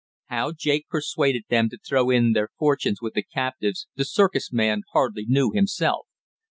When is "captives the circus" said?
3.21-4.51